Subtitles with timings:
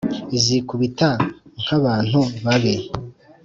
[0.37, 1.09] izikubita
[1.61, 2.75] nk’ abantu babi,